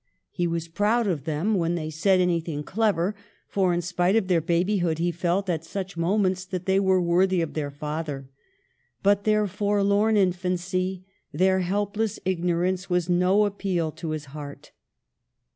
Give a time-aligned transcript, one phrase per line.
[0.31, 3.15] He was proud of them when they said anything clever,
[3.47, 6.99] for, in spite of their baby hood, he felt at such moments that they were
[6.99, 8.27] worthy of their father;
[9.03, 14.71] but their forlorn infancy, their helpless ignorance, was no appeal to his heart.